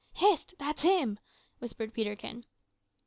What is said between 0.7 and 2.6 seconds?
him," whispered Peterkin.